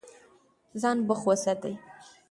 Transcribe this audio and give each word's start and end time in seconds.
ځان 0.81 0.97
بوخت 1.07 1.25
وساتئ. 1.27 1.73